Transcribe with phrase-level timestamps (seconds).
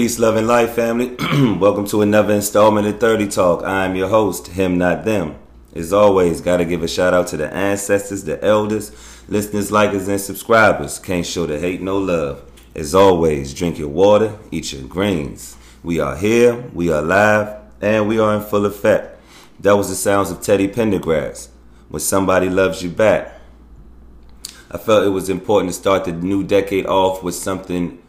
[0.00, 1.14] Peace, love, and life, family.
[1.58, 3.62] Welcome to another installment of 30 Talk.
[3.64, 5.36] I'm your host, Him Not Them.
[5.74, 8.92] As always, gotta give a shout out to the ancestors, the elders,
[9.28, 10.98] listeners, likers, and subscribers.
[10.98, 12.42] Can't show the hate, no love.
[12.74, 15.58] As always, drink your water, eat your greens.
[15.82, 19.20] We are here, we are live, and we are in full effect.
[19.60, 21.48] That was the sounds of Teddy Pendergrass.
[21.90, 23.38] When somebody loves you back.
[24.70, 27.99] I felt it was important to start the new decade off with something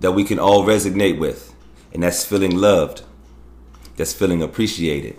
[0.00, 1.54] that we can all resonate with,
[1.92, 3.02] and that's feeling loved.
[3.96, 5.18] That's feeling appreciated.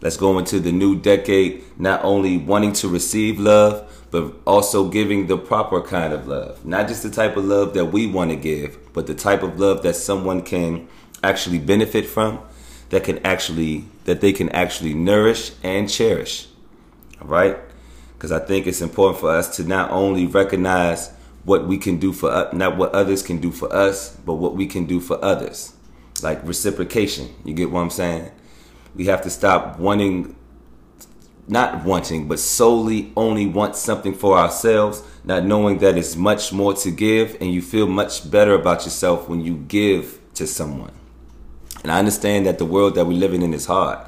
[0.00, 5.26] Let's go into the new decade not only wanting to receive love, but also giving
[5.26, 6.64] the proper kind of love.
[6.66, 9.60] Not just the type of love that we want to give, but the type of
[9.60, 10.88] love that someone can
[11.22, 12.40] actually benefit from,
[12.90, 16.48] that can actually that they can actually nourish and cherish.
[17.20, 17.56] All right?
[18.18, 21.10] Cuz I think it's important for us to not only recognize
[21.44, 24.66] what we can do for not what others can do for us, but what we
[24.66, 25.74] can do for others.
[26.22, 27.34] Like reciprocation.
[27.44, 28.30] You get what I'm saying?
[28.94, 30.36] We have to stop wanting,
[31.48, 36.74] not wanting, but solely only want something for ourselves, not knowing that it's much more
[36.74, 40.92] to give, and you feel much better about yourself when you give to someone.
[41.82, 43.98] And I understand that the world that we're living in is hard,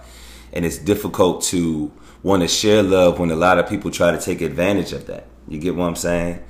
[0.52, 1.90] and it's difficult to
[2.22, 5.26] want to share love when a lot of people try to take advantage of that.
[5.48, 6.42] You get what I'm saying?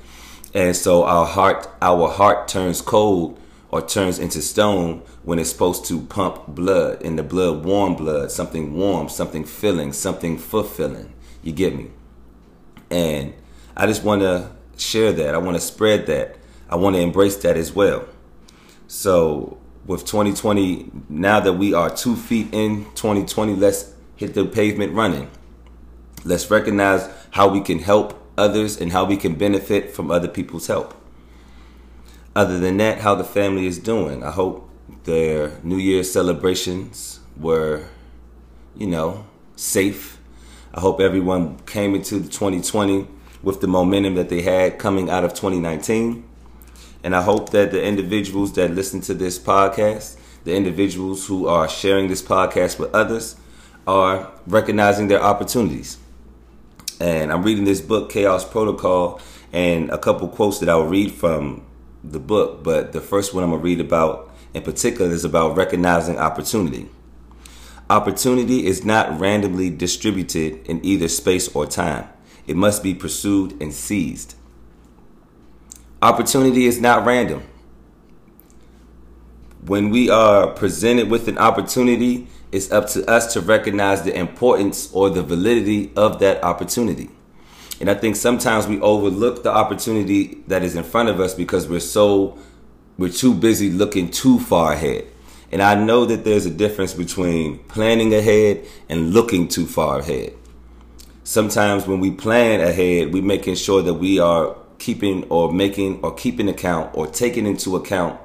[0.55, 3.41] And so our heart, our heart turns cold
[3.75, 8.31] or turns into stone when it's supposed to pump blood in the blood warm blood
[8.31, 11.13] something warm something filling something fulfilling.
[11.43, 11.91] You get me?
[12.89, 13.35] And
[13.77, 15.35] i just want to share that.
[15.35, 16.37] I want to spread that.
[16.71, 18.07] I want to embrace that as well.
[18.87, 24.93] So with 2020 now that we are two feet in 2020 let's hit the pavement
[24.93, 25.29] running.
[26.25, 30.67] Let's recognize how we can help others and how we can benefit from other people's
[30.67, 30.95] help
[32.37, 34.23] other than that, how the family is doing.
[34.23, 34.69] I hope
[35.05, 37.85] their New Year's celebrations were,
[38.77, 40.19] you know, safe.
[40.73, 43.07] I hope everyone came into the 2020
[43.43, 46.25] with the momentum that they had coming out of 2019.
[47.05, 51.69] And I hope that the individuals that listen to this podcast, the individuals who are
[51.69, 53.37] sharing this podcast with others,
[53.87, 55.99] are recognizing their opportunities.
[57.01, 59.21] And I'm reading this book, Chaos Protocol,
[59.53, 61.65] and a couple quotes that I'll read from
[62.03, 66.19] the book, but the first one I'm to read about in particular is about recognizing
[66.19, 66.89] opportunity.
[67.91, 72.09] Opportunity is not randomly distributed in either space or time.
[72.47, 74.35] It must be pursued and seized.
[76.01, 77.43] Opportunity is not random.
[79.67, 84.89] When we are presented with an opportunity, it's up to us to recognize the importance
[84.93, 87.11] or the validity of that opportunity.
[87.81, 91.69] And I think sometimes we overlook the opportunity that is in front of us because
[91.69, 92.39] we're so
[92.97, 95.05] we're too busy looking too far ahead.
[95.51, 100.35] And I know that there's a difference between planning ahead and looking too far ahead.
[101.25, 106.15] Sometimes when we plan ahead, we're making sure that we are keeping or making or
[106.15, 108.21] keeping account or taking into account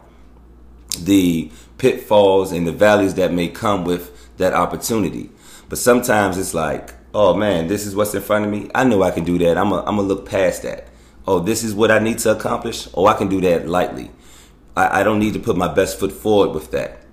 [1.00, 5.30] the pitfalls and the valleys that may come with that opportunity.
[5.70, 8.70] But sometimes it's like oh man, this is what's in front of me.
[8.74, 9.58] I know I can do that.
[9.58, 10.88] I'm going to look past that.
[11.28, 12.88] Oh, this is what I need to accomplish.
[12.94, 14.12] Oh, I can do that lightly.
[14.76, 17.04] I, I don't need to put my best foot forward with that.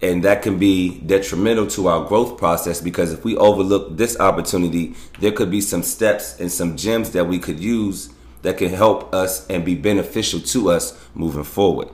[0.00, 4.96] And that can be detrimental to our growth process because if we overlook this opportunity,
[5.20, 8.12] there could be some steps and some gems that we could use
[8.42, 11.88] that can help us and be beneficial to us moving forward.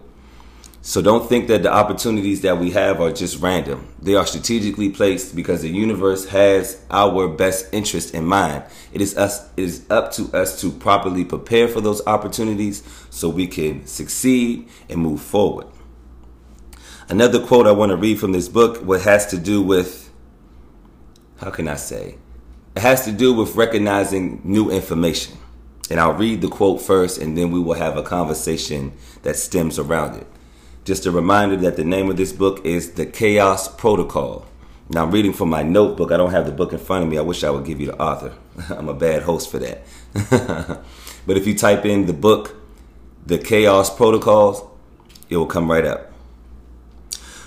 [0.89, 3.87] So don't think that the opportunities that we have are just random.
[4.01, 8.65] They are strategically placed because the universe has our best interest in mind.
[8.95, 13.29] It is us it is up to us to properly prepare for those opportunities so
[13.29, 15.67] we can succeed and move forward.
[17.11, 20.11] Another quote I want to read from this book what has to do with
[21.37, 22.17] how can I say?
[22.75, 25.37] It has to do with recognizing new information.
[25.91, 29.79] And I'll read the quote first and then we will have a conversation that stems
[29.79, 30.27] around it.
[30.89, 34.47] Just a reminder that the name of this book is The Chaos Protocol.
[34.89, 36.11] Now, I'm reading from my notebook.
[36.11, 37.19] I don't have the book in front of me.
[37.19, 38.33] I wish I would give you the author.
[38.71, 39.83] I'm a bad host for that.
[41.27, 42.57] but if you type in the book,
[43.27, 44.63] The Chaos Protocols,
[45.29, 46.11] it will come right up.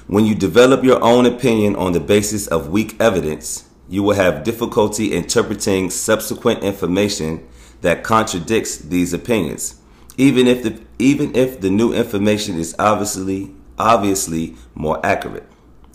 [0.05, 4.43] When you develop your own opinion on the basis of weak evidence, you will have
[4.43, 7.47] difficulty interpreting subsequent information
[7.81, 9.80] that contradicts these opinions
[10.21, 15.47] even if the even if the new information is obviously obviously more accurate.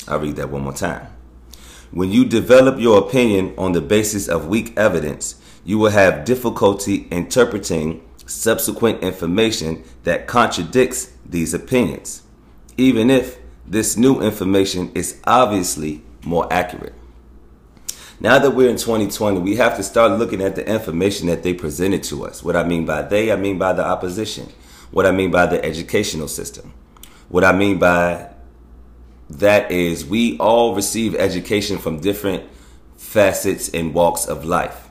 [0.08, 1.06] I'll read that one more time.
[1.92, 7.06] When you develop your opinion on the basis of weak evidence, you will have difficulty
[7.12, 12.24] interpreting subsequent information that contradicts these opinions,
[12.76, 16.94] even if this new information is obviously more accurate.
[18.18, 21.52] Now that we're in 2020, we have to start looking at the information that they
[21.52, 22.42] presented to us.
[22.42, 24.48] What I mean by they, I mean by the opposition.
[24.90, 26.72] What I mean by the educational system.
[27.28, 28.30] What I mean by
[29.28, 32.44] that is we all receive education from different
[32.96, 34.88] facets and walks of life.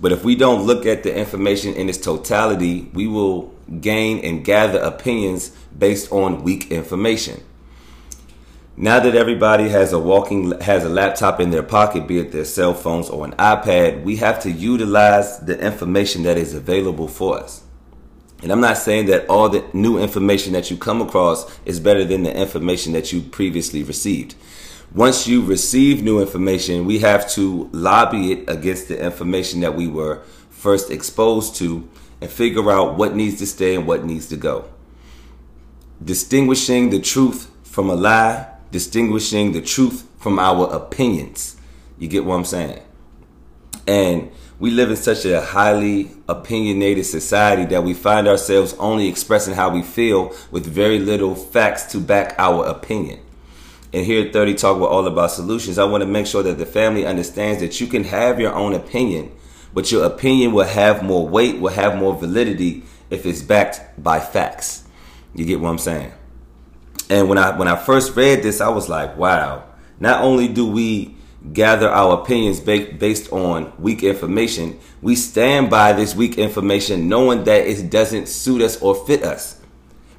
[0.00, 4.44] But if we don't look at the information in its totality, we will gain and
[4.44, 7.42] gather opinions based on weak information.
[8.76, 12.44] Now that everybody has a walking has a laptop in their pocket, be it their
[12.44, 17.38] cell phones or an iPad, we have to utilize the information that is available for
[17.38, 17.62] us.
[18.42, 22.04] And I'm not saying that all the new information that you come across is better
[22.04, 24.34] than the information that you previously received.
[24.94, 29.86] Once you receive new information, we have to lobby it against the information that we
[29.86, 31.86] were first exposed to
[32.20, 34.64] and figure out what needs to stay and what needs to go.
[36.02, 41.56] Distinguishing the truth from a lie distinguishing the truth from our opinions.
[41.98, 42.82] You get what I'm saying?
[43.86, 49.54] And we live in such a highly opinionated society that we find ourselves only expressing
[49.54, 53.20] how we feel with very little facts to back our opinion.
[53.92, 55.78] And here at 30 Talk, we're all about solutions.
[55.78, 58.74] I want to make sure that the family understands that you can have your own
[58.74, 59.32] opinion,
[59.74, 64.20] but your opinion will have more weight, will have more validity if it's backed by
[64.20, 64.84] facts.
[65.34, 66.12] You get what I'm saying?
[67.10, 69.64] And when I when I first read this, I was like, wow.
[69.98, 71.16] Not only do we
[71.52, 77.66] gather our opinions based on weak information, we stand by this weak information knowing that
[77.66, 79.60] it doesn't suit us or fit us.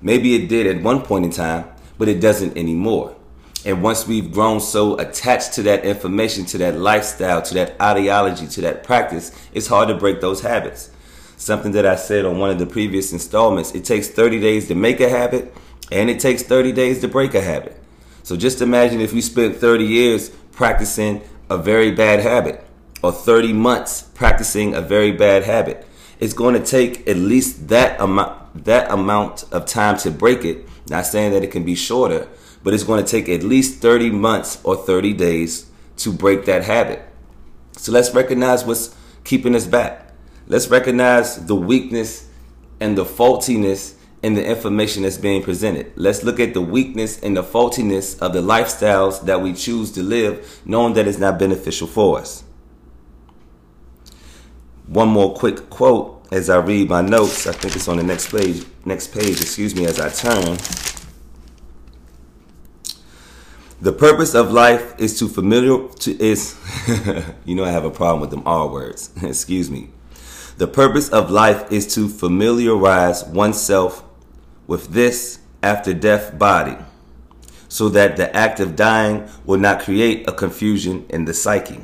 [0.01, 1.65] Maybe it did at one point in time,
[1.97, 3.15] but it doesn't anymore.
[3.63, 8.47] And once we've grown so attached to that information, to that lifestyle, to that ideology,
[8.47, 10.89] to that practice, it's hard to break those habits.
[11.37, 14.75] Something that I said on one of the previous installments, it takes 30 days to
[14.75, 15.53] make a habit
[15.91, 17.77] and it takes 30 days to break a habit.
[18.23, 22.63] So just imagine if you spent 30 years practicing a very bad habit
[23.03, 25.85] or 30 months practicing a very bad habit.
[26.19, 30.67] It's going to take at least that amount that amount of time to break it.
[30.89, 32.27] Not saying that it can be shorter,
[32.63, 36.65] but it's going to take at least 30 months or 30 days to break that
[36.65, 37.01] habit.
[37.77, 38.93] So let's recognize what's
[39.23, 40.13] keeping us back.
[40.47, 42.27] Let's recognize the weakness
[42.79, 45.91] and the faultiness in the information that's being presented.
[45.95, 50.03] Let's look at the weakness and the faultiness of the lifestyles that we choose to
[50.03, 52.43] live, knowing that it's not beneficial for us.
[54.87, 57.47] One more quick quote as I read my notes.
[57.47, 58.65] I think it's on the next page.
[58.85, 60.57] Next page, excuse me, as I turn.
[63.81, 66.55] The purpose of life is to familiar to is
[67.45, 69.09] you know I have a problem with them R words.
[69.23, 69.89] excuse me.
[70.57, 74.03] The purpose of life is to familiarize oneself
[74.71, 76.77] with this after death body,
[77.67, 81.81] so that the act of dying will not create a confusion in the psyche.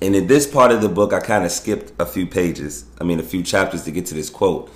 [0.00, 3.02] And in this part of the book, I kind of skipped a few pages, I
[3.02, 4.70] mean, a few chapters to get to this quote.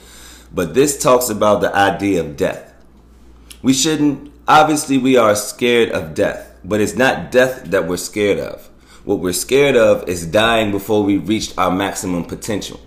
[0.52, 2.74] But this talks about the idea of death.
[3.62, 8.40] We shouldn't, obviously, we are scared of death, but it's not death that we're scared
[8.40, 8.68] of.
[9.04, 12.80] What we're scared of is dying before we reached our maximum potential.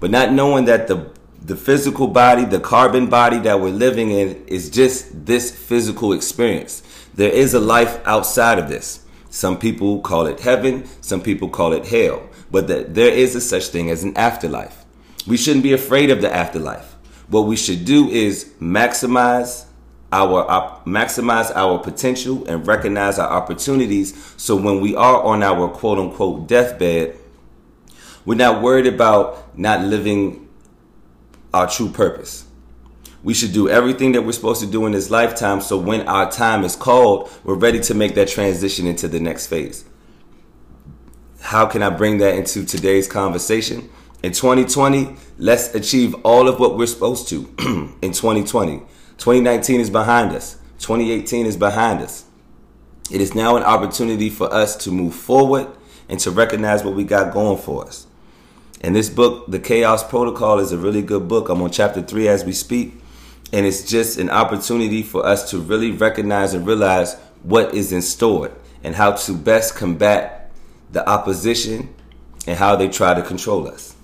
[0.00, 1.13] But not knowing that the
[1.44, 6.82] the physical body, the carbon body that we're living in is just this physical experience.
[7.14, 9.04] There is a life outside of this.
[9.28, 13.40] Some people call it heaven, some people call it hell, but that there is a
[13.40, 14.84] such thing as an afterlife.
[15.26, 16.94] We shouldn't be afraid of the afterlife.
[17.28, 19.66] What we should do is maximize
[20.12, 25.68] our uh, maximize our potential and recognize our opportunities so when we are on our
[25.68, 27.16] quote unquote deathbed,
[28.24, 30.43] we're not worried about not living
[31.54, 32.44] our true purpose.
[33.22, 36.30] We should do everything that we're supposed to do in this lifetime so when our
[36.30, 39.84] time is called, we're ready to make that transition into the next phase.
[41.40, 43.88] How can I bring that into today's conversation?
[44.22, 47.42] In 2020, let's achieve all of what we're supposed to
[48.02, 48.78] in 2020.
[49.18, 50.56] 2019 is behind us.
[50.80, 52.24] 2018 is behind us.
[53.12, 55.68] It is now an opportunity for us to move forward
[56.08, 58.06] and to recognize what we got going for us.
[58.84, 61.48] And this book, The Chaos Protocol, is a really good book.
[61.48, 62.92] I'm on chapter three as we speak.
[63.50, 68.02] And it's just an opportunity for us to really recognize and realize what is in
[68.02, 68.50] store
[68.82, 70.52] and how to best combat
[70.92, 71.94] the opposition
[72.46, 73.96] and how they try to control us.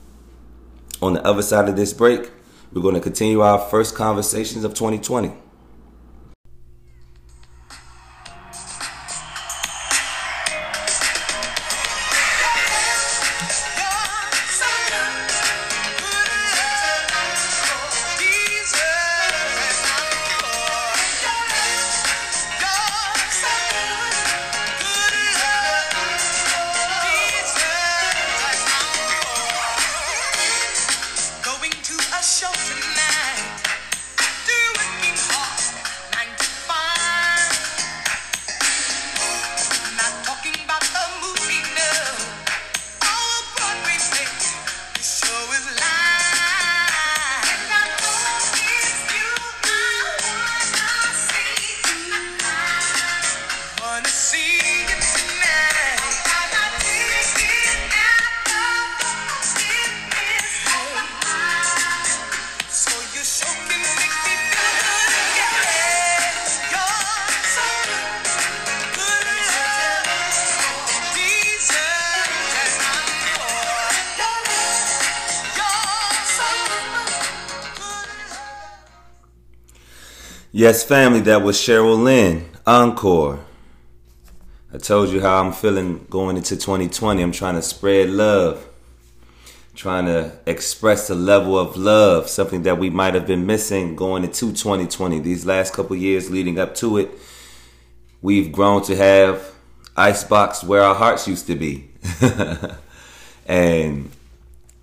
[1.03, 2.31] On the other side of this break,
[2.73, 5.31] we're going to continue our first conversations of 2020.
[80.61, 83.47] Yes, family, that was Cheryl Lynn, Encore.
[84.71, 87.23] I told you how I'm feeling going into 2020.
[87.23, 88.69] I'm trying to spread love,
[89.75, 94.23] trying to express a level of love, something that we might have been missing going
[94.23, 95.21] into 2020.
[95.21, 97.11] These last couple years leading up to it,
[98.21, 99.55] we've grown to have
[99.97, 101.89] icebox where our hearts used to be.
[103.47, 104.11] and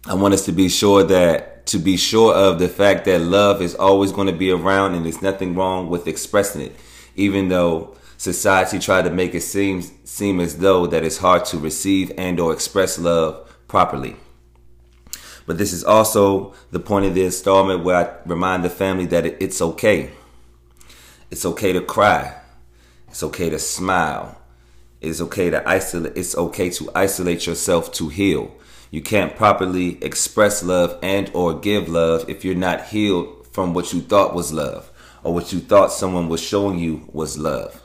[0.08, 3.62] I want us to be sure that to be sure of the fact that love
[3.62, 6.76] is always going to be around and there's nothing wrong with expressing it,
[7.16, 11.58] even though society tried to make it seem seem as though that it's hard to
[11.58, 14.16] receive and or express love properly.
[15.46, 19.26] But this is also the point of the installment where I remind the family that
[19.26, 20.12] it's okay.
[21.30, 22.36] It's okay to cry.
[23.10, 24.38] It's okay to smile.
[25.00, 26.18] It's okay to isolate.
[26.18, 28.52] It's okay to isolate yourself to heal.
[28.92, 33.94] You can't properly express love and or give love if you're not healed from what
[33.94, 34.92] you thought was love
[35.24, 37.84] or what you thought someone was showing you was love.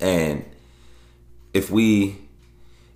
[0.00, 0.44] And
[1.54, 2.18] if we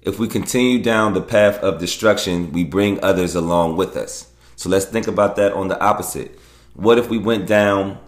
[0.03, 4.33] if we continue down the path of destruction, we bring others along with us.
[4.57, 6.39] So let's think about that on the opposite.
[6.75, 7.99] What if we went down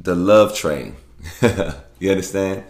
[0.00, 0.96] the love train?
[1.98, 2.64] you understand?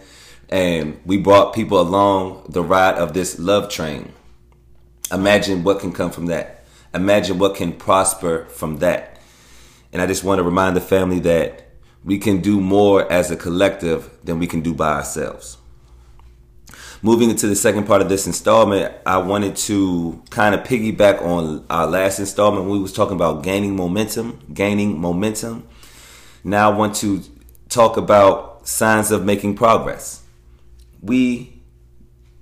[0.49, 4.13] And we brought people along the ride of this love train.
[5.11, 6.65] Imagine what can come from that.
[6.93, 9.19] Imagine what can prosper from that.
[9.93, 11.69] And I just want to remind the family that
[12.03, 15.57] we can do more as a collective than we can do by ourselves.
[17.01, 21.65] Moving into the second part of this installment, I wanted to kind of piggyback on
[21.69, 25.67] our last installment we was talking about gaining momentum, gaining momentum.
[26.43, 27.21] Now I want to
[27.69, 30.23] talk about signs of making progress.
[31.01, 31.61] We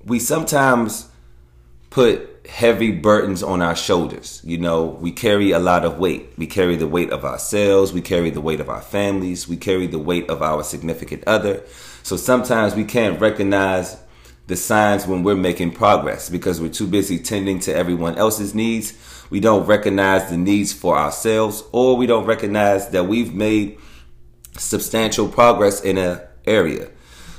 [0.05, 1.09] we sometimes
[1.89, 4.41] put heavy burdens on our shoulders.
[4.43, 6.33] You know, we carry a lot of weight.
[6.37, 9.87] We carry the weight of ourselves, we carry the weight of our families, we carry
[9.87, 11.63] the weight of our significant other.
[12.03, 13.97] So sometimes we can't recognize
[14.47, 18.93] the signs when we're making progress because we're too busy tending to everyone else's needs.
[19.29, 23.79] We don't recognize the needs for ourselves or we don't recognize that we've made
[24.57, 26.89] substantial progress in an area.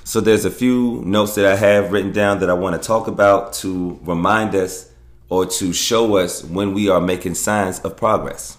[0.02, 3.06] So there's a few notes that I have written down that I want to talk
[3.06, 4.90] about to remind us
[5.28, 8.56] or to show us when we are making signs of progress.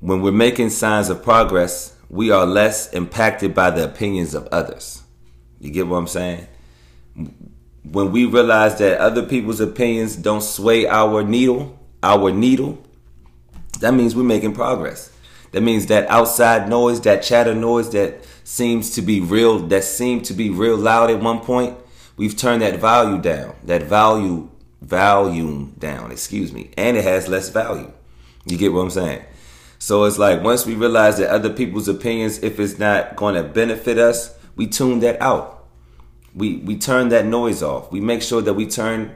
[0.00, 5.02] When we're making signs of progress, we are less impacted by the opinions of others.
[5.60, 6.46] You get what I'm saying?
[7.82, 12.78] When we realize that other people's opinions don't sway our needle, our needle,
[13.80, 15.10] that means we're making progress.
[15.52, 20.26] That means that outside noise, that chatter noise that seems to be real, that seemed
[20.26, 21.76] to be real loud at one point,
[22.18, 24.50] we've turned that value down, that value
[24.82, 27.90] volume down, excuse me, and it has less value.
[28.44, 29.24] You get what I'm saying?
[29.78, 33.42] So it's like once we realize that other people's opinions, if it's not going to
[33.42, 35.66] benefit us, we tune that out.
[36.34, 37.90] We we turn that noise off.
[37.90, 39.14] We make sure that we turn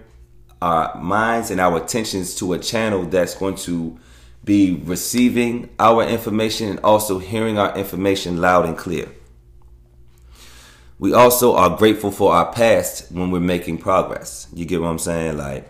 [0.61, 3.99] our minds and our attentions to a channel that's going to
[4.45, 9.09] be receiving our information and also hearing our information loud and clear.
[11.03, 14.47] We also are grateful for our past when we're making progress.
[14.55, 15.37] You get what I'm saying?
[15.37, 15.67] Like,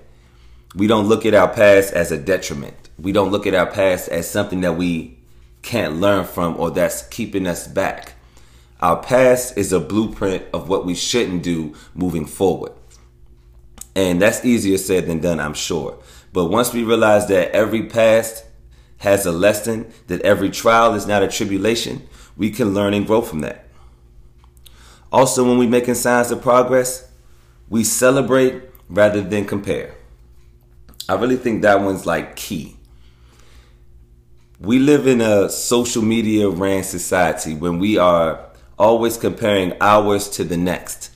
[0.75, 2.91] we don't look at our past as a detriment.
[2.99, 5.21] We don't look at our past as something that we
[5.63, 8.13] can't learn from or that's keeping us back.
[8.81, 12.73] Our past is a blueprint of what we shouldn't do moving forward.
[13.97, 15.97] And that's easier said than done, I'm sure.
[16.35, 18.45] But once we realize that every past
[18.99, 23.23] has a lesson, that every trial is not a tribulation, we can learn and grow
[23.23, 23.63] from that.
[25.13, 27.11] Also, when we're making signs of progress,
[27.69, 29.95] we celebrate rather than compare.
[31.09, 32.77] I really think that one's like key.
[34.59, 40.45] We live in a social media ran society when we are always comparing ours to
[40.45, 41.11] the next.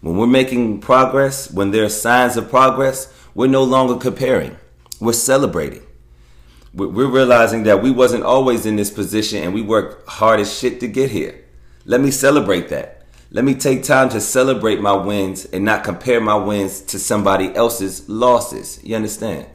[0.00, 4.56] When we're making progress, when there are signs of progress, we're no longer comparing.
[4.98, 5.82] We're celebrating.
[6.72, 10.80] We're realizing that we wasn't always in this position and we worked hard as shit
[10.80, 11.44] to get here.
[11.84, 13.01] Let me celebrate that.
[13.34, 17.54] Let me take time to celebrate my wins and not compare my wins to somebody
[17.56, 18.78] else's losses.
[18.84, 19.46] You understand?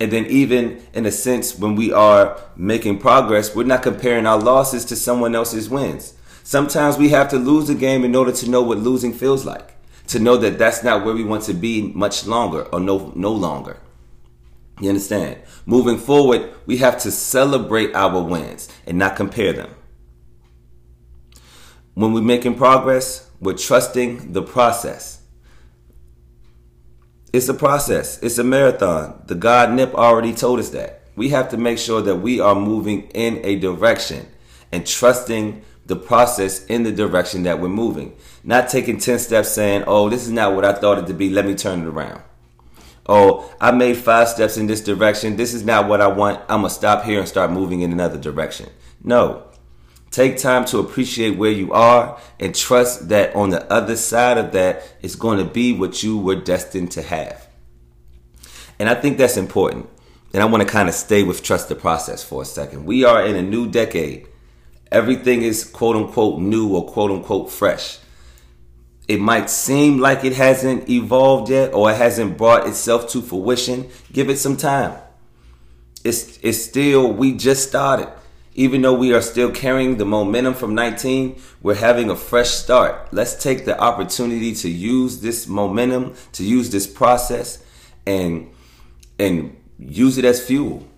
[0.00, 4.40] And then, even in a sense, when we are making progress, we're not comparing our
[4.40, 6.14] losses to someone else's wins.
[6.42, 9.76] Sometimes we have to lose a game in order to know what losing feels like,
[10.08, 13.30] to know that that's not where we want to be much longer or no, no
[13.30, 13.76] longer.
[14.80, 15.38] You understand?
[15.66, 19.70] Moving forward, we have to celebrate our wins and not compare them.
[21.98, 25.20] When we're making progress, we're trusting the process.
[27.32, 29.20] It's a process, it's a marathon.
[29.26, 31.02] The God Nip already told us that.
[31.16, 34.28] We have to make sure that we are moving in a direction
[34.70, 38.16] and trusting the process in the direction that we're moving.
[38.44, 41.30] Not taking 10 steps saying, oh, this is not what I thought it to be.
[41.30, 42.22] Let me turn it around.
[43.06, 45.34] Oh, I made five steps in this direction.
[45.34, 46.42] This is not what I want.
[46.48, 48.68] I'm to stop here and start moving in another direction.
[49.02, 49.47] No.
[50.10, 54.52] Take time to appreciate where you are and trust that on the other side of
[54.52, 57.46] that is going to be what you were destined to have.
[58.78, 59.88] And I think that's important.
[60.32, 62.84] And I want to kind of stay with trust the process for a second.
[62.84, 64.26] We are in a new decade.
[64.90, 67.98] Everything is quote unquote new or quote unquote fresh.
[69.06, 73.88] It might seem like it hasn't evolved yet or it hasn't brought itself to fruition.
[74.12, 74.98] Give it some time.
[76.04, 78.08] It's, it's still, we just started.
[78.58, 83.06] Even though we are still carrying the momentum from 19, we're having a fresh start.
[83.14, 87.62] Let's take the opportunity to use this momentum, to use this process
[88.04, 88.50] and,
[89.16, 90.88] and use it as fuel.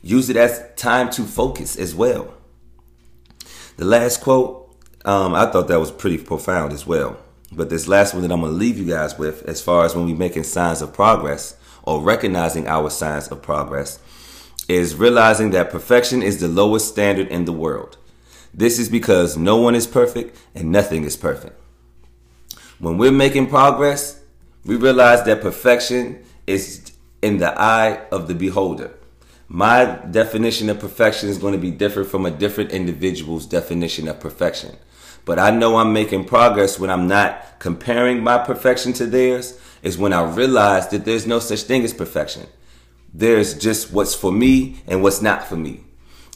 [0.00, 2.32] Use it as time to focus as well.
[3.76, 7.18] The last quote, um, I thought that was pretty profound as well.
[7.54, 9.94] But this last one that I'm going to leave you guys with, as far as
[9.94, 13.98] when we're making signs of progress or recognizing our signs of progress,
[14.68, 17.96] is realizing that perfection is the lowest standard in the world.
[18.54, 21.58] This is because no one is perfect and nothing is perfect.
[22.78, 24.20] When we're making progress,
[24.64, 28.94] we realize that perfection is in the eye of the beholder
[29.52, 34.18] my definition of perfection is going to be different from a different individual's definition of
[34.18, 34.74] perfection.
[35.26, 39.98] But I know I'm making progress when I'm not comparing my perfection to theirs, is
[39.98, 42.46] when I realize that there's no such thing as perfection.
[43.14, 45.84] There's just what's for me and what's not for me.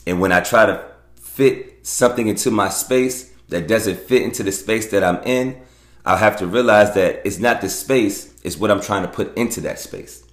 [0.05, 0.85] And when I try to
[1.15, 5.61] fit something into my space that doesn't fit into the space that I'm in,
[6.05, 9.35] I'll have to realize that it's not the space, it's what I'm trying to put
[9.37, 10.23] into that space.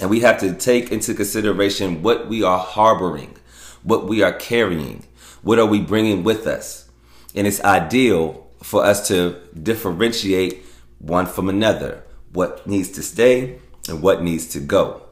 [0.00, 3.36] And we have to take into consideration what we are harboring,
[3.82, 5.04] what we are carrying,
[5.42, 6.88] what are we bringing with us.
[7.34, 10.64] And it's ideal for us to differentiate
[10.98, 15.05] one from another, what needs to stay and what needs to go.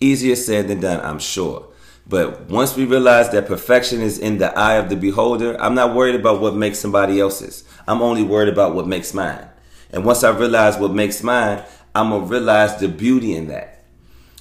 [0.00, 1.68] Easier said than done, I'm sure.
[2.06, 5.94] But once we realize that perfection is in the eye of the beholder, I'm not
[5.94, 7.64] worried about what makes somebody else's.
[7.88, 9.48] I'm only worried about what makes mine.
[9.90, 11.62] And once I realize what makes mine,
[11.94, 13.84] I'm gonna realize the beauty in that.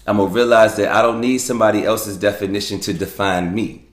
[0.05, 3.85] I'm gonna realize that I don't need somebody else's definition to define me.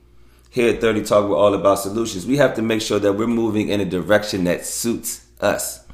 [0.49, 2.27] Here at 30 Talk, we're all about solutions.
[2.27, 5.87] We have to make sure that we're moving in a direction that suits us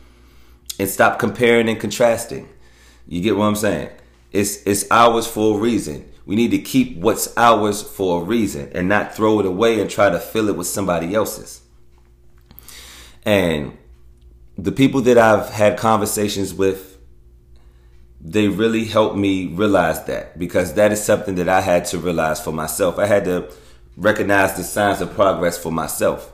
[0.79, 2.49] and stop comparing and contrasting.
[3.07, 3.91] You get what I'm saying?
[4.37, 6.13] It's, it's ours for a reason.
[6.27, 9.89] We need to keep what's ours for a reason and not throw it away and
[9.89, 11.63] try to fill it with somebody else's.
[13.25, 13.79] And
[14.59, 16.97] the people that I've had conversations with
[18.21, 22.41] they really helped me realize that because that is something that I had to realize
[22.41, 22.99] for myself.
[22.99, 23.53] I had to
[23.97, 26.33] recognize the signs of progress for myself.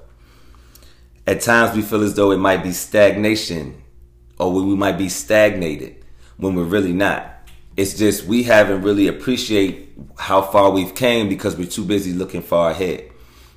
[1.26, 3.82] At times we feel as though it might be stagnation
[4.38, 6.04] or we might be stagnated
[6.38, 7.41] when we're really not.
[7.76, 12.42] It's just we haven't really appreciate how far we've came because we're too busy looking
[12.42, 13.10] far ahead.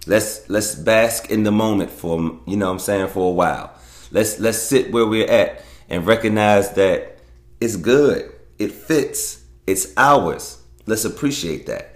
[0.08, 3.73] Let's let's bask in the moment for you know what I'm saying for a while.
[4.12, 7.19] Let's let's sit where we're at and recognize that
[7.60, 8.32] it's good.
[8.58, 9.43] It fits.
[9.67, 10.62] It's ours.
[10.86, 11.95] Let's appreciate that.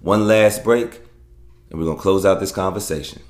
[0.00, 1.00] One last break,
[1.70, 3.22] and we're going to close out this conversation.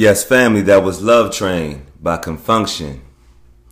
[0.00, 3.02] Yes, family, that was Love Train by Con Funk Shun.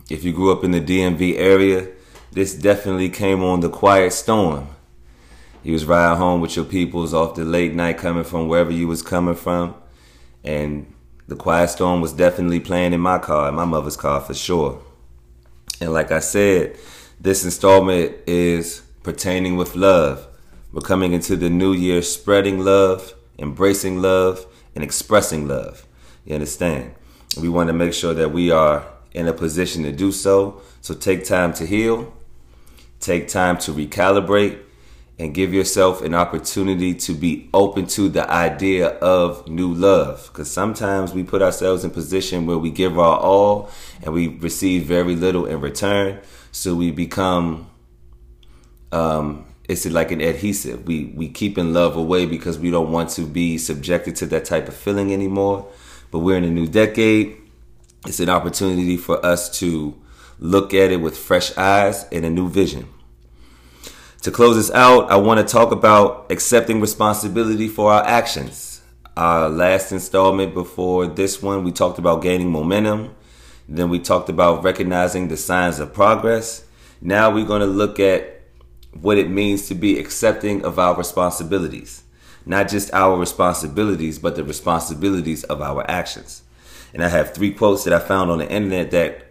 [0.09, 1.87] If you grew up in the DMV area,
[2.33, 4.67] this definitely came on the quiet storm.
[5.63, 8.89] You was riding home with your peoples off the late night coming from wherever you
[8.89, 9.73] was coming from.
[10.43, 10.93] And
[11.29, 14.81] the quiet storm was definitely playing in my car, in my mother's car for sure.
[15.79, 16.77] And like I said,
[17.21, 20.27] this installment is pertaining with love.
[20.73, 25.86] We're coming into the new year spreading love, embracing love, and expressing love.
[26.27, 26.93] You understand?
[27.39, 30.61] We want to make sure that we are in a position to do so.
[30.81, 32.13] So take time to heal,
[32.99, 34.59] take time to recalibrate,
[35.17, 40.27] and give yourself an opportunity to be open to the idea of new love.
[40.27, 43.69] Because sometimes we put ourselves in position where we give our all
[44.03, 46.19] and we receive very little in return.
[46.51, 47.69] So we become
[48.91, 50.85] um, it's like an adhesive.
[50.85, 54.43] We we keep in love away because we don't want to be subjected to that
[54.43, 55.67] type of feeling anymore.
[56.11, 57.37] But we're in a new decade.
[58.05, 59.95] It's an opportunity for us to
[60.39, 62.87] look at it with fresh eyes and a new vision.
[64.21, 68.81] To close this out, I want to talk about accepting responsibility for our actions.
[69.15, 73.15] Our last installment before this one, we talked about gaining momentum.
[73.67, 76.65] Then we talked about recognizing the signs of progress.
[77.01, 78.41] Now we're going to look at
[78.93, 82.03] what it means to be accepting of our responsibilities
[82.47, 86.43] not just our responsibilities, but the responsibilities of our actions.
[86.93, 89.25] And I have three quotes that I found on the internet that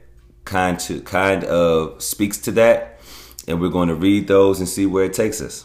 [0.44, 3.00] kind to kind of speaks to that,
[3.48, 5.64] and we're going to read those and see where it takes us.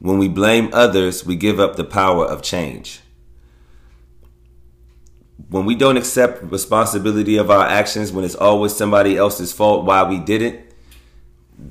[0.00, 3.00] When we blame others, we give up the power of change.
[5.48, 10.02] When we don't accept responsibility of our actions, when it's always somebody else's fault why
[10.02, 10.74] we did it,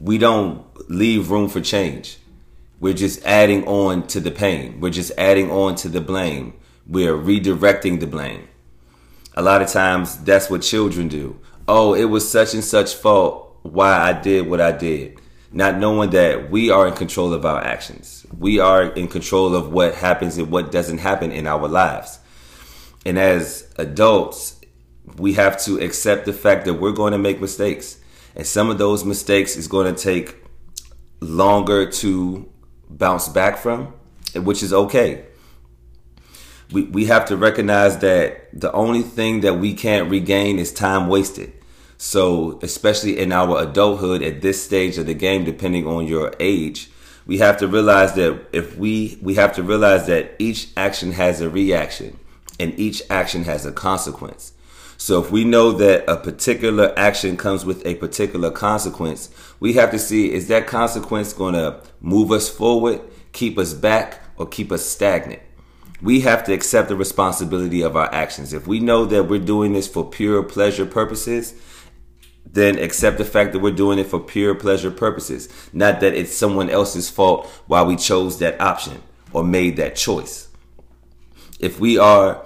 [0.01, 2.17] we don't leave room for change.
[2.79, 4.79] We're just adding on to the pain.
[4.79, 6.53] We're just adding on to the blame.
[6.87, 8.47] We're redirecting the blame.
[9.33, 11.39] A lot of times that's what children do.
[11.67, 15.19] Oh, it was such and such fault why I did what I did.
[15.51, 18.25] Not knowing that we are in control of our actions.
[18.37, 22.19] We are in control of what happens and what doesn't happen in our lives.
[23.05, 24.59] And as adults,
[25.17, 27.97] we have to accept the fact that we're going to make mistakes.
[28.35, 30.35] And some of those mistakes is going to take
[31.21, 32.51] longer to
[32.89, 33.93] bounce back from,
[34.35, 35.25] which is okay.
[36.71, 41.07] We, we have to recognize that the only thing that we can't regain is time
[41.07, 41.53] wasted.
[41.97, 46.89] So, especially in our adulthood at this stage of the game, depending on your age,
[47.25, 51.41] we have to realize that if we, we have to realize that each action has
[51.41, 52.19] a reaction
[52.59, 54.53] and each action has a consequence.
[54.97, 59.29] So if we know that a particular action comes with a particular consequence,
[59.59, 64.21] we have to see is that consequence going to move us forward, keep us back,
[64.37, 65.41] or keep us stagnant?
[66.01, 68.53] We have to accept the responsibility of our actions.
[68.53, 71.55] If we know that we're doing this for pure pleasure purposes,
[72.45, 76.33] then accept the fact that we're doing it for pure pleasure purposes, not that it's
[76.33, 79.01] someone else's fault why we chose that option
[79.33, 80.47] or made that choice.
[81.59, 82.45] If we are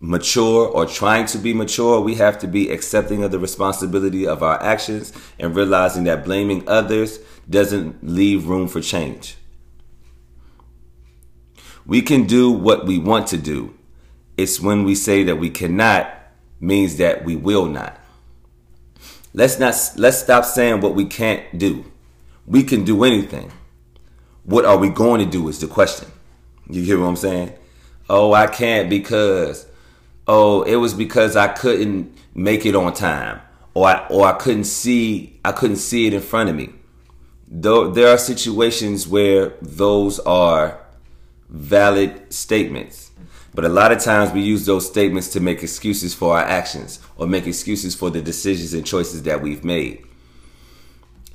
[0.00, 4.42] mature or trying to be mature, we have to be accepting of the responsibility of
[4.42, 9.36] our actions and realizing that blaming others doesn't leave room for change.
[11.86, 13.74] We can do what we want to do.
[14.36, 16.10] It's when we say that we cannot
[16.60, 17.98] means that we will not.
[19.32, 21.84] Let's not let's stop saying what we can't do.
[22.46, 23.52] We can do anything.
[24.44, 26.10] What are we going to do is the question.
[26.68, 27.52] You hear what I'm saying?
[28.08, 29.66] Oh, I can't because
[30.30, 33.40] oh, it was because I couldn't make it on time,
[33.74, 36.70] or I or I couldn't see I couldn't see it in front of me.
[37.48, 40.78] Though there are situations where those are
[41.48, 43.10] valid statements.
[43.52, 47.00] But a lot of times we use those statements to make excuses for our actions
[47.16, 50.04] or make excuses for the decisions and choices that we've made.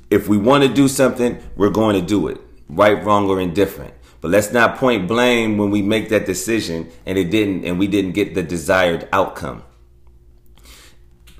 [0.08, 3.92] If we want to do something, we're going to do it, right, wrong, or indifferent.
[4.20, 7.86] But let's not point blame when we make that decision and it didn't and we
[7.86, 9.62] didn't get the desired outcome.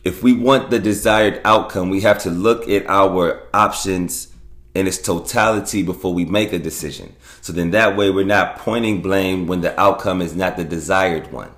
[0.05, 4.29] If we want the desired outcome, we have to look at our options
[4.75, 7.17] in its totality before we make a decision.
[7.41, 11.33] So then that way we're not pointing blame when the outcome is not the desired
[11.33, 11.51] one.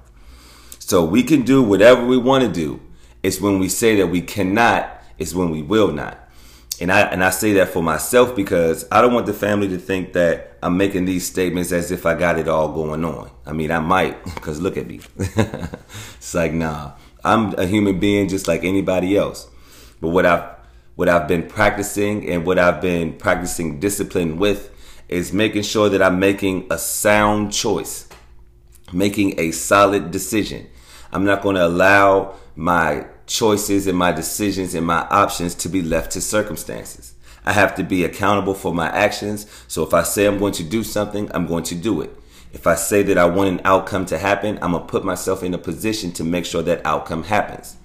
[0.78, 2.80] So we can do whatever we want to do.
[3.22, 6.27] It's when we say that we cannot, it's when we will not
[6.80, 9.78] and I and I say that for myself because I don't want the family to
[9.78, 13.30] think that I'm making these statements as if I got it all going on.
[13.46, 15.00] I mean, I might because look at me.
[15.18, 16.92] it's like nah,
[17.24, 19.48] I'm a human being just like anybody else.
[20.00, 20.50] But what I've
[20.96, 24.70] what I've been practicing and what I've been practicing discipline with
[25.08, 28.08] is making sure that I'm making a sound choice.
[28.92, 30.66] making a solid decision.
[31.12, 35.82] I'm not going to allow my choices and my decisions and my options to be
[35.82, 37.14] left to circumstances.
[37.44, 39.46] I have to be accountable for my actions.
[39.68, 42.10] So if I say I'm going to do something, I'm going to do it.
[42.52, 45.42] If I say that I want an outcome to happen, I'm going to put myself
[45.42, 47.76] in a position to make sure that outcome happens.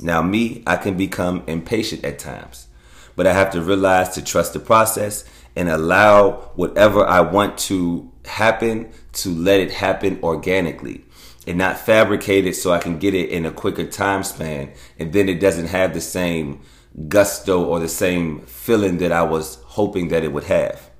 [0.00, 2.68] Now, me, I can become impatient at times,
[3.16, 8.10] but I have to realize to trust the process and allow whatever I want to
[8.24, 11.04] happen to let it happen organically
[11.46, 14.72] and not fabricate it so I can get it in a quicker time span.
[14.98, 16.60] And then it doesn't have the same
[17.08, 20.90] gusto or the same feeling that I was hoping that it would have.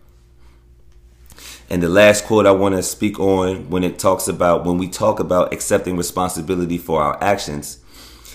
[1.71, 4.89] And the last quote I want to speak on when it talks about when we
[4.89, 7.79] talk about accepting responsibility for our actions,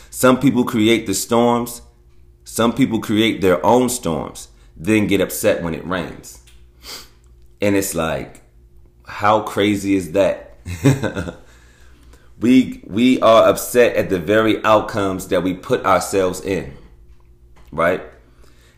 [0.09, 1.81] some people create the storms,
[2.43, 6.41] some people create their own storms, then get upset when it rains.
[7.61, 8.41] And it's like,
[9.05, 10.57] how crazy is that?
[12.39, 16.73] we we are upset at the very outcomes that we put ourselves in.
[17.71, 18.01] Right?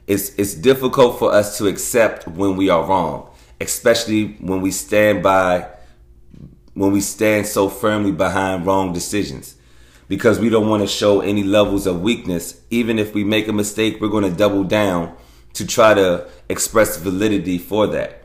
[0.08, 3.30] It's it's difficult for us to accept when we are wrong
[3.62, 5.68] especially when we stand by
[6.74, 9.56] when we stand so firmly behind wrong decisions
[10.08, 13.54] because we don't want to show any levels of weakness even if we make a
[13.54, 15.14] mistake we're going to double down
[15.54, 18.24] to try to express validity for that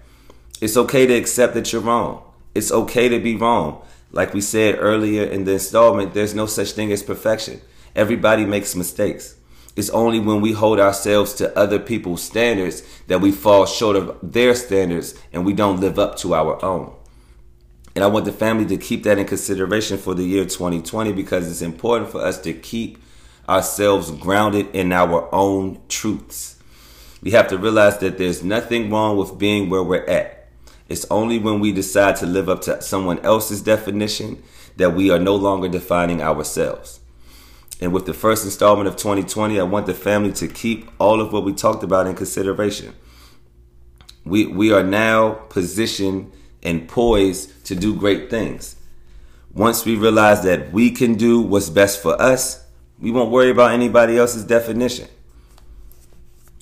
[0.61, 2.23] it's okay to accept that you're wrong
[2.55, 6.73] it's okay to be wrong like we said earlier in the installment there's no such
[6.73, 7.61] thing as perfection
[7.95, 9.37] everybody makes mistakes
[9.77, 14.19] it's only when we hold ourselves to other people's standards that we fall short of
[14.23, 16.95] their standards and we don't live up to our own.
[17.95, 21.51] And I want the family to keep that in consideration for the year 2020 because
[21.51, 22.99] it's important for us to keep
[23.49, 26.61] ourselves grounded in our own truths.
[27.21, 30.44] We have to realize that there's nothing wrong with being where we're at.
[30.89, 34.43] It's only when we decide to live up to someone else's definition
[34.77, 37.01] that we are no longer defining ourselves.
[37.81, 41.33] And with the first installment of 2020, I want the family to keep all of
[41.33, 42.95] what we talked about in consideration.
[44.25, 48.77] We, we are now positioned and poised to do great things.
[49.53, 52.65] Once we realize that we can do what's best for us,
[52.99, 55.09] we won't worry about anybody else's definition.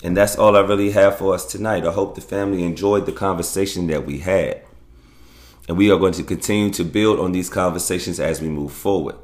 [0.02, 1.86] And that's all I really have for us tonight.
[1.86, 4.62] I hope the family enjoyed the conversation that we had.
[5.68, 9.14] And we are going to continue to build on these conversations as we move forward.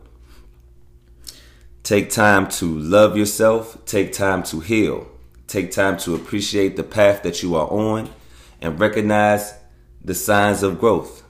[1.82, 3.84] Take time to love yourself.
[3.86, 5.08] Take time to heal.
[5.48, 8.10] Take time to appreciate the path that you are on
[8.60, 9.54] and recognize
[10.04, 11.24] the signs of growth.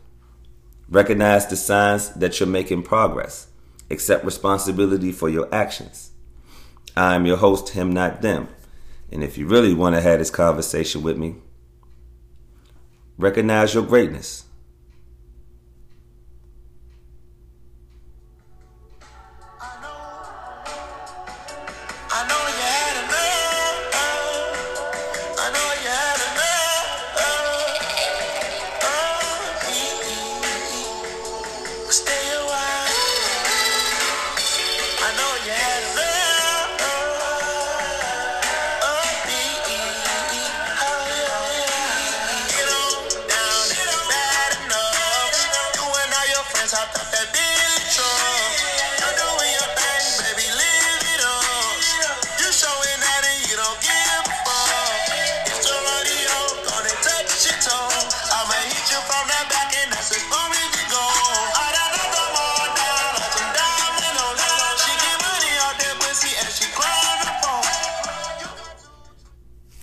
[0.90, 3.46] Recognize the signs that you're making progress.
[3.90, 6.11] Accept responsibility for your actions.
[6.96, 8.48] I am your host, him, not them.
[9.11, 11.37] And if you really want to have this conversation with me,
[13.16, 14.44] recognize your greatness.